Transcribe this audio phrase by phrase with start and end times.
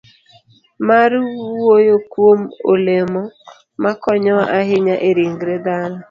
[0.87, 2.39] mar wuoyo kuom
[2.71, 3.21] olemo
[3.83, 5.99] makonyowa ahinya e ringre dhano,